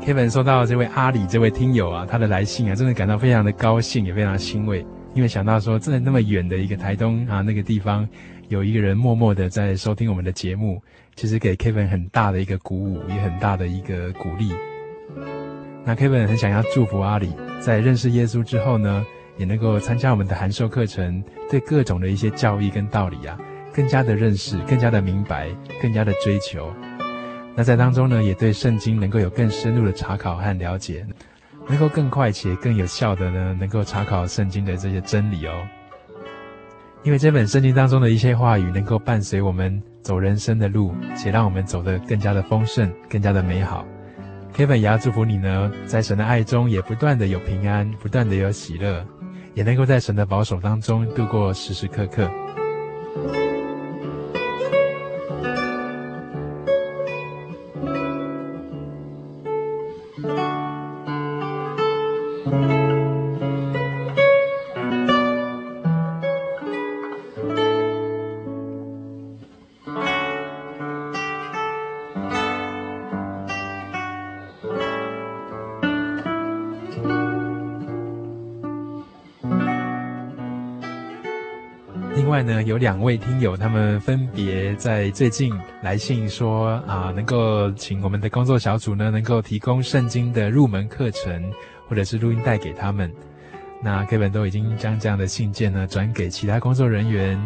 [0.00, 4.86] Kevin 收到这位阿里这位听友啊，他的来信啊，真的感到非常的高兴，也非常欣慰，
[5.16, 8.06] 因为想到说，在那么远的一个台东啊，那个地方
[8.48, 10.80] 有一个人默默的在收听我们的节目，
[11.14, 14.52] 其实给 Kevin 很大的一个鼓舞，也很大的一个鼓励。
[15.86, 19.06] 那 Kevin 很想要祝福阿里，在认识耶稣之后呢，
[19.38, 23.38] 也能够参加我们的函授课程，对各种的一些教义跟道理啊，
[23.72, 25.48] 更加的认识，更加的明白，
[25.80, 26.70] 更加的追求。
[27.54, 31.06] 那在当中呢，也对圣经能够有更深入的查考和了解，
[31.68, 35.52] 能够更快且更有效的呢，能够查考圣经的这些真理哦。
[37.02, 43.86] 因为这本圣经当中的一些话语，能够伴随我们走人生的路，且让我们走得更加的丰盛，更加的美好。
[44.56, 49.06] Kevin 也要祝福你呢，在神的爱中也不断的有平安，不断的有喜乐，
[49.54, 52.30] 也能够在神的保守当中度过时时刻刻。
[82.76, 85.50] 有两位听友，他们分别在最近
[85.82, 91.50] 来信说啊，能够请我们的工作小组呢，能够提供圣经的入门课程，
[91.88, 93.10] 或者是录音带给他们。
[93.82, 97.40] 那 Kevin 都已经将这样的信件呢转给其他工作人员，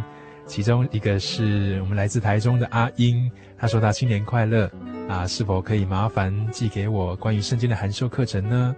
[0.47, 4.69] 其中一个是我们来自台中的阿英，他说他新年快乐
[5.09, 8.75] 啊，是否可以麻烦寄给我关于圣经的函授课程呢？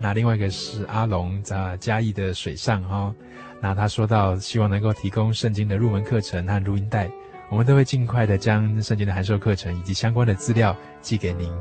[0.00, 3.14] 那另外一个是阿龙在嘉义的水上哈、
[3.60, 7.10] 那他说到，希望能够提供圣经的入门课程和录音带，
[7.50, 11.52] 我们都会尽快的将圣经的函授课程以及相关的资料寄给您。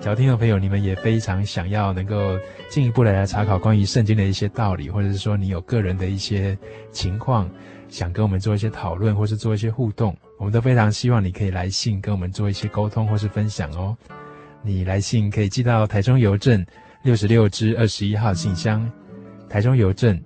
[0.00, 6.56] 小听众朋友，你们也非常想要能够进一步的来查考关于圣经的一些道理，或者是说你有个人的一些
[6.90, 7.48] 情况，
[7.88, 13.96] 想跟我们做一些讨论，或是做一些互动，我们都非常希望你可以来信跟我们做一些沟通或是分享哦。
[14.60, 16.64] 你来信可以寄到台中邮政
[17.02, 18.88] 六十六支二十一号信箱，
[19.48, 20.20] 台中邮政。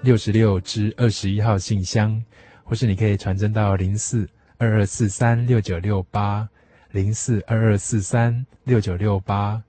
[0.00, 2.22] 六十六至二十一号信箱，
[2.62, 6.48] 或是你可以传真到零四二二四三六九六八
[6.92, 9.60] 零四二二四三六九六八，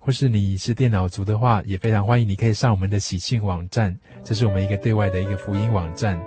[0.00, 6.18] 或是你是电脑族的话，也非常欢迎你可以上我们的喜信网站，这是我们一个对外的一个福音网站，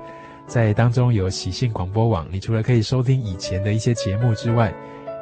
[0.46, 4.72] 在当中有喜信广播网，你除了可以收听以前的一些节目之外，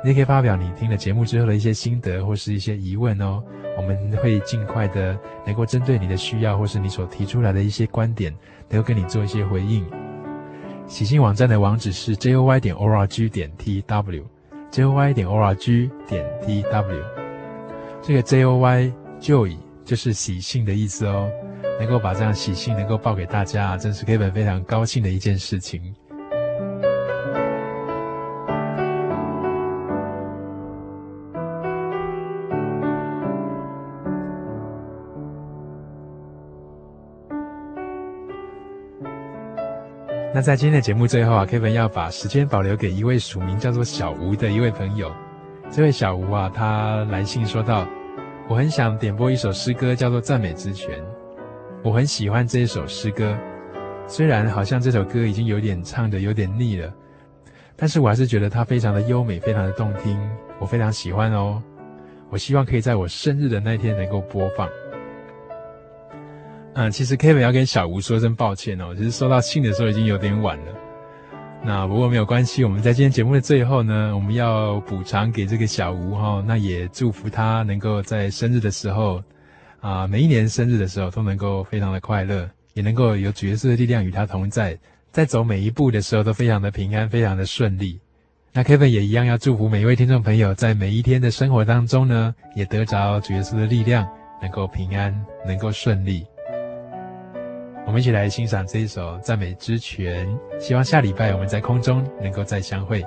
[0.06, 3.41] 你也可以发表你听了节目之后的一些心得或是一些疑问哦，
[3.76, 8.32] 我们会尽快的能够针对你的需要或是你所提出来的一些观点，
[8.70, 9.84] 能够跟你做一些回应。
[10.86, 15.56] 喜信网站的网址是 j o y 点 o r g 点 t w，j o y 点 o r
[15.56, 17.01] g 点 t w。
[18.03, 21.28] 这个 j o y joy 就是喜信的意思哦，
[21.80, 25.95] 能够把这样喜信能够报给大家，真是 Kevin 非常高兴的一件事情。
[40.36, 45.09] 那在今天的节目最后啊，Kevin 要把时间保留给一位署名叫做小吴的一位朋友。
[45.71, 47.88] 这位小吴啊，他来信说道
[48.49, 50.99] ：“我很想点播一首诗歌，叫做《赞美之泉》。
[51.86, 53.33] 我很喜欢这一首诗歌，
[54.07, 56.93] 虽然好像这首歌已经有点唱的有点腻了，
[57.77, 60.19] 但是我还是觉得它非常的优美，非常的动听，
[60.59, 61.63] 我非常喜欢哦。
[62.29, 64.67] 我希望可以在我生日的那天能够播放。”
[66.78, 70.65] 嗯，其实 Kevin 要跟小吴说声抱歉哦，其实收到信的时候已经有点晚了。
[71.63, 79.23] 那不过没有关系，我们在今天节目的最后呢，我们要补偿给这个小吴哈、哦，那也祝福他能够在生日的时候，
[79.80, 84.78] 啊，每一年生日的时候都能够非常的快乐，也能够有主耶稣的力量与他同在，
[85.11, 87.97] 在走每一步的时候都非常的平安，非常的顺利。
[88.51, 94.05] 那 Kevin 也一样要祝福每一位听众朋友，在每一天的生活当中呢，也得着主耶稣的力量，
[94.41, 96.26] 能够平安，能够顺利。
[97.86, 100.27] 我们一起来欣赏这一首赞美之泉，
[100.59, 103.05] 希望下礼拜我们在空中能够再相会。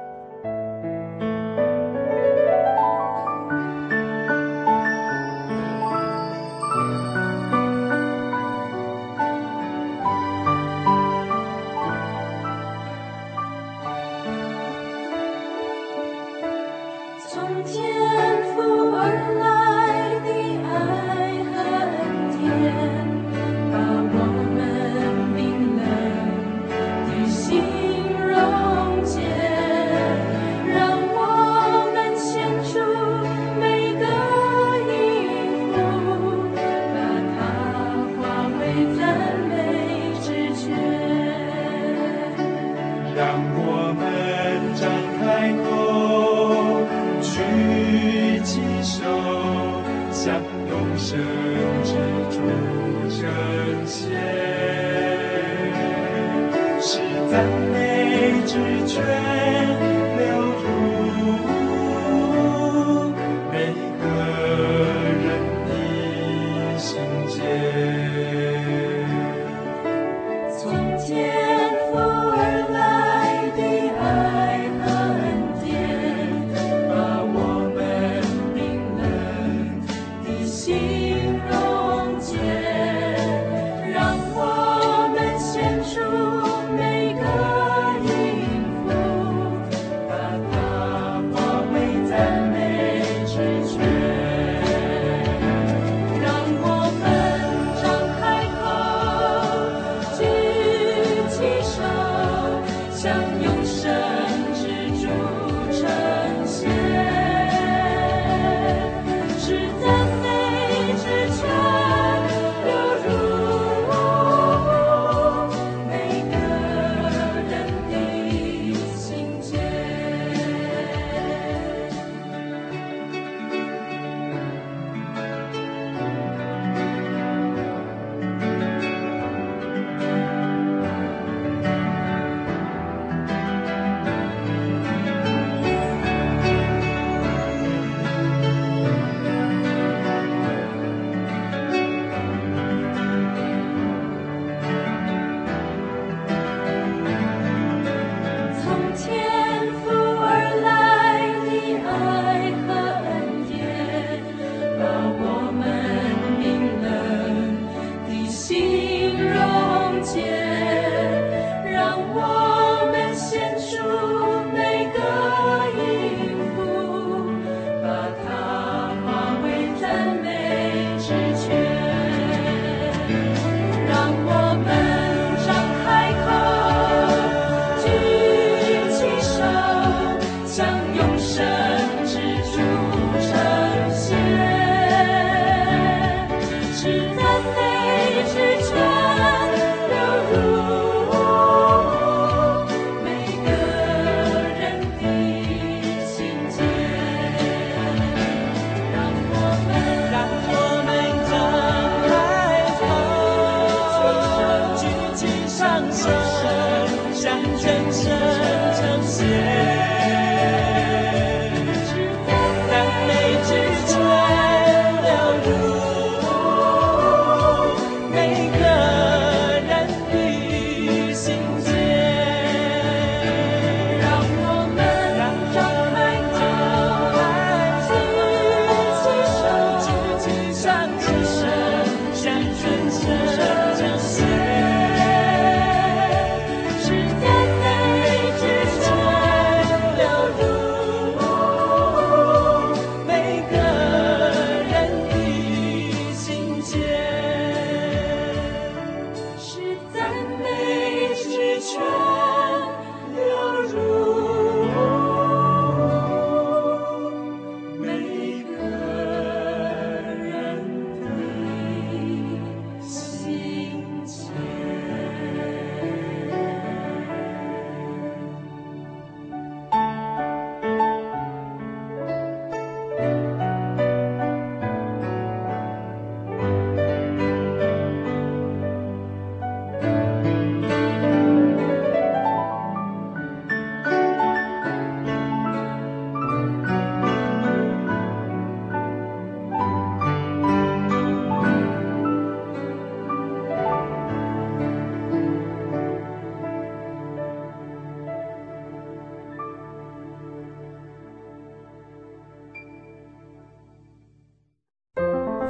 [58.99, 60.38] strength.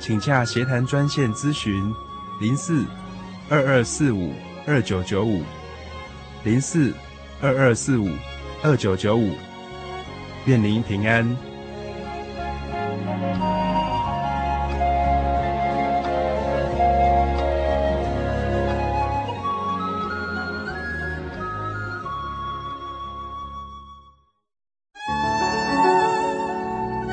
[0.00, 1.94] 请洽协谈专线咨询
[2.40, 2.84] 零四
[3.48, 4.32] 二二四五。
[4.66, 5.42] 二九九五
[6.42, 6.90] 零四
[7.42, 8.08] 二二四五
[8.62, 9.34] 二九九五，
[10.46, 11.22] 愿您平安。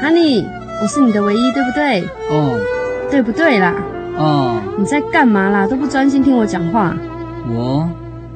[0.02, 0.48] Honey，，
[0.82, 2.08] 我是你的唯一，对不对？
[2.30, 2.61] 哦，
[3.12, 3.76] 对不对啦？
[4.18, 5.68] 哦，你在干嘛啦？
[5.68, 6.96] 都不专心听我讲话。
[7.50, 7.90] 我，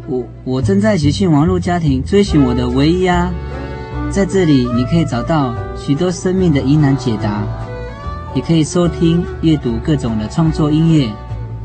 [0.08, 3.32] 我，我正在喜讯网络家庭追寻我的唯一啊！
[4.12, 7.42] 在这里，你可以找到许多生命的疑难解答，
[8.34, 11.10] 也可以收听、阅读各种的创作音乐、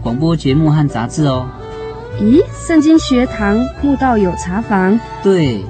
[0.02, 1.46] 广播节目和杂志哦。
[2.20, 4.98] 咦，圣经学堂慕道友茶房？
[5.22, 5.64] 对，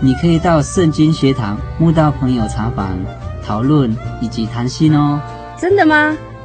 [0.00, 2.98] 你可以到圣经学堂慕道朋友茶房
[3.42, 5.18] 讨论以及谈心哦。
[5.58, 6.14] 真的吗？